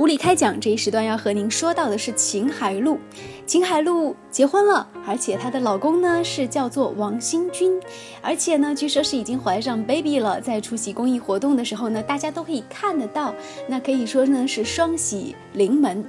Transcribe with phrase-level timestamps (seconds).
[0.00, 2.98] 无理开讲这一时段要和您说到的是秦海璐。
[3.44, 7.78] 秦海璐结婚了，而且她的老公呢是叫做王新军，
[8.22, 10.40] 而且呢据说是已经怀上 baby 了。
[10.40, 13.34] 在出席公益活动的时候呢，大家都可以看得到，
[13.68, 16.02] 那可以说呢是双喜临门。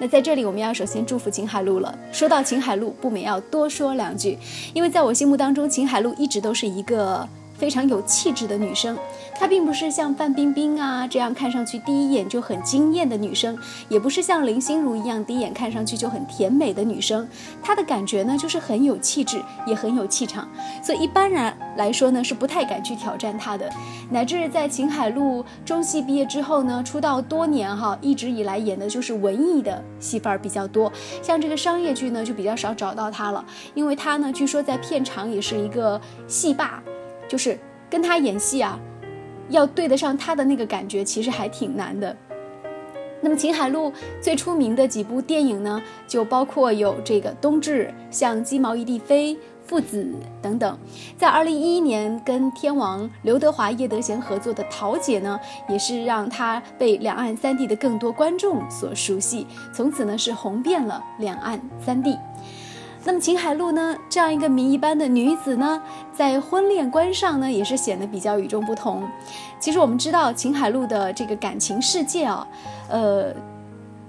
[0.00, 1.96] 那在这里我们要首先祝福秦海璐了。
[2.10, 4.36] 说到秦海璐，不免要多说两句，
[4.74, 7.28] 因为在我心目当中，秦海璐一直都是一个。
[7.58, 8.96] 非常有气质的女生，
[9.34, 17.28] 她并不是像范冰冰啊这样看上去第一眼就很惊艳的女生，也不是像林心如一样第一眼看上去就很甜美的女生。
[17.60, 20.48] 她的感觉呢，就是很有气质，也很有气场，
[20.82, 23.68] 所以一般人来说呢，是不太敢去挑战她的。
[24.10, 36.80] 乃至在秦海璐中戏毕业之后呢，出道多年哈，一直以来演的就是文艺的戏份儿比较多，像这个商业剧呢，就比较少找到她了，因为她呢，据说在片场也是一个戏霸。
[37.28, 37.58] 就是
[37.90, 38.80] 跟他演戏啊，
[39.50, 42.16] 要对得上他的那个感觉，其实还挺难的。
[43.20, 49.34] 那么秦海璐最出名的几部电影呢，就包括有这个《冬至》、像《鸡毛一地飞》、
[49.64, 50.04] 《父子》
[50.40, 50.78] 等等。
[51.16, 62.16] 在二零一一年跟天王刘德华、叶德娴合作的《桃姐》呢，也是让他被两岸三地的更多观众所熟悉，从此呢是红遍了两岸三地。
[63.04, 65.80] 那么秦海璐呢，这样一个谜一般的女子呢，
[66.12, 69.02] 在婚恋观上呢，也是显得比较与众不同。
[69.58, 72.46] 其实我们知道秦海璐的这个感情世界啊，
[72.90, 73.32] 呃，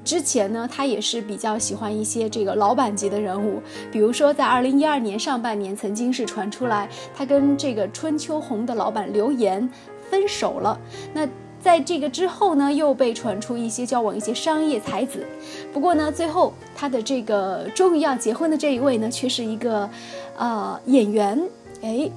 [0.03, 9.69] 之前呢，她也是比较喜欢一些这个老板级的人物，比如说在二零一二年上半年，曾经是传出来她跟这个春秋红的老板刘岩
[10.09, 10.77] 分手了。
[11.13, 11.27] 那
[11.61, 15.25] 在这个之后呢，又被传出一些交往一些商业才子，
[15.73, 19.89] 不过呢，最后他的这个终于要结婚的这一位呢，却是一个，
[20.37, 21.41] 呃，演员，
[21.81, 22.09] 哎，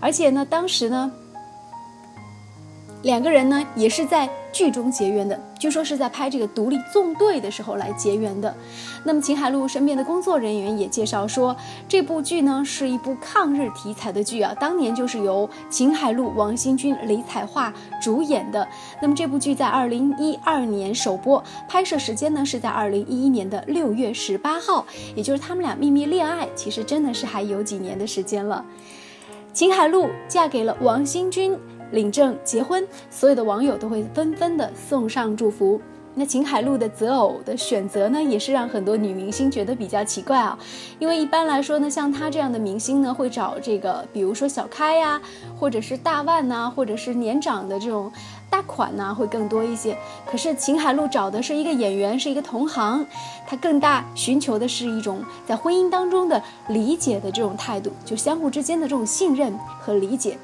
[0.00, 1.12] 而且呢，当时呢。
[3.02, 8.52] 两个人呢，也是在剧中结缘的，据说是在拍这个《独立纵队》的时候来结缘的。
[9.04, 11.56] 那么秦海璐身边的工作人员也介绍说，
[11.88, 17.72] 这部剧呢是一部抗日题材的剧啊，当年就是由秦海璐、王新军、李彩桦
[18.02, 18.66] 主演的。
[19.00, 28.64] 那么这部剧在二零一二年首播，拍摄时间呢是在二零一一年的六月十八号，也就是他们俩秘密恋爱，其实真的是还有几年的时间了。
[29.52, 31.56] 秦海璐嫁给了王新军。
[31.90, 35.80] 领证结婚，所有的网友都会纷纷的送上祝福。
[36.14, 40.58] 那秦海璐的择偶的选择呢，也是让很多女明星觉得比较奇怪啊。
[40.98, 45.20] 因为一般来说呢，像她这样的明星呢，会找这个，比如说小开呀，
[45.60, 48.10] 或者是大腕呐，或者是年长的这种
[48.50, 49.96] 大款呐，会更多一些。
[50.28, 53.06] 可是秦海璐找的是一个演员，是一个同行，
[53.46, 60.36] 她更大寻求的是一种在婚姻当中的理解的这种态度，就相互之间的这种信任和理解。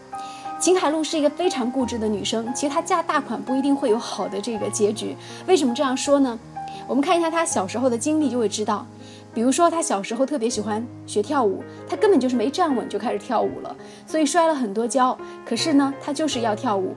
[0.65, 5.15] 秦海璐是一个非常固执的女生，其实她嫁大款不一定会有好的这个结局。
[5.47, 6.39] 为什么这样说呢？
[6.87, 8.87] 我们看一下她小时候的经历就会知道。
[9.35, 13.77] 比如说她小时候特别喜欢学跳舞，她根本就是没站稳就开始跳舞了，
[14.07, 15.19] 所以摔了很多跤。
[15.45, 16.95] 可是呢，她就是要跳舞，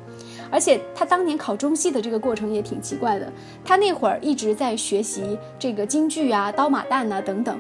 [0.49, 3.29] 而且她当年考中戏的这个过程也挺奇怪的。
[3.65, 7.59] 她那会儿一直在学习这个京剧啊、刀马旦啊等等，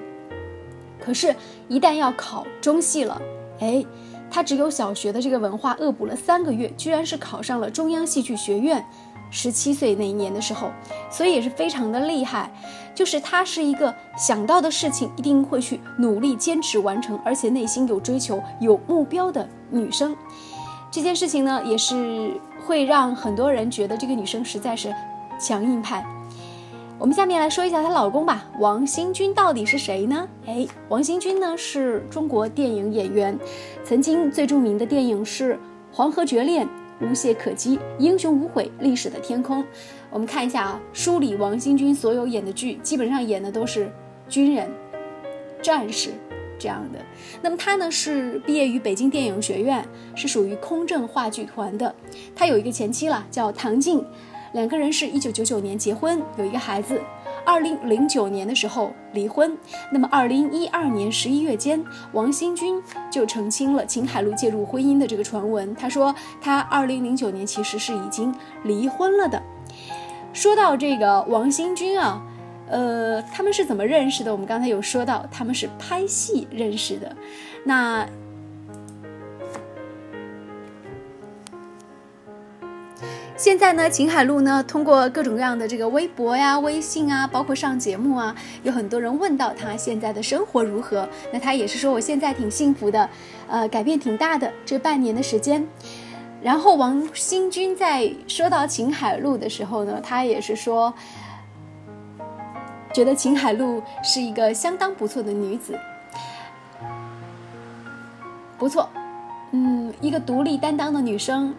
[1.01, 1.35] 可是，
[1.67, 3.21] 一旦要考中戏了，
[3.59, 3.85] 哎。
[4.29, 8.85] 他只有小学的这个文化，恶补了三个月，居然是考上了中央戏剧学院。
[9.29, 10.71] 十七岁那一年的时候，
[11.11, 12.49] 所以也是非常的厉害。
[12.95, 20.15] 就是她是一个想到的事情一定会去努力坚持完成，而且内心有追求、有目标的女生。
[20.89, 24.95] 这件事情呢，也是会让很多人觉得这个女生实在是
[25.37, 26.05] 强硬派。
[26.99, 30.27] 我们下面来说一下她老公吧，王新军到底是谁呢？
[30.47, 33.37] 哎，王新军呢是中国电影演员，
[33.83, 35.53] 曾经最著名的电影是
[35.91, 36.65] 《黄河绝恋》
[37.07, 39.61] 《无懈可击》《英雄无悔》《历史的天空》。
[40.09, 43.91] 我们看一下啊，书里王新军所有演的剧，基本上演的都是
[44.27, 44.67] 军人、
[45.61, 46.09] 战士
[46.57, 46.99] 这样的。
[47.43, 51.93] 那么他呢是毕业于北京电影学院，是属于空政话剧团的。
[52.35, 54.03] 他有一个前妻了，叫唐静。
[54.57, 56.99] 两个人是一九九九年结婚，有一个孩子。
[57.45, 59.55] 二零零九年的时候离婚。
[59.91, 61.79] 那么二零一二年十一月间，
[62.11, 62.81] 王新军
[63.11, 65.75] 就澄清了秦海璐介入婚姻的这个传闻。
[65.75, 68.33] 他说他二零零九年其实是已经
[68.63, 69.39] 离婚了的。
[70.33, 72.19] 说到这个王新军啊，
[72.67, 74.31] 呃，他们是怎么认识的？
[74.31, 77.15] 我们刚才有说到，他们是拍戏认识的。
[77.63, 78.07] 那。
[83.37, 91.07] 现在呢，秦海璐呢，通过各种各样的这个微博呀、微信啊，包括上节目啊，有很多人问到她现在的生活如何。
[91.31, 93.07] 那她也是说，我现在挺幸福的，
[93.47, 95.63] 呃，改变挺大的这半年的时间。
[96.41, 100.91] 然后王新军在说到秦海璐的时候呢，他也是说，
[102.91, 105.77] 觉得秦海璐是一个相当不错的女子，
[108.57, 108.89] 不错，
[109.51, 111.53] 嗯，一个独立担当的女生，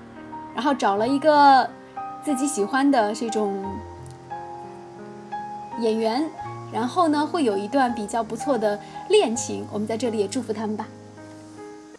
[0.58, 1.70] 然后找了一个
[2.20, 3.64] 自己喜欢的这种
[5.78, 6.28] 演员，
[6.72, 8.76] 然后呢会有一段比较不错的
[9.08, 10.84] 恋情，我们在这里也祝福他们吧。